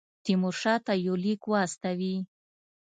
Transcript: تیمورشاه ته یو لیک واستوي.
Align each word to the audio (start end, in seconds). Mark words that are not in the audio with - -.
تیمورشاه 0.25 0.77
ته 0.85 0.93
یو 1.05 1.15
لیک 1.23 1.41
واستوي. 1.47 2.15